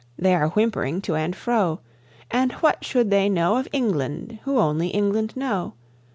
[0.17, 1.79] They are whimpering to and fro
[2.31, 5.73] And what should they know of England who only England know?